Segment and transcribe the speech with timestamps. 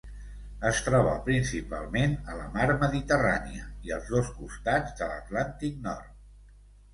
[0.67, 6.11] Es troba principalment a la Mar Mediterrània i als dos costats de l'Atlàntic Nord.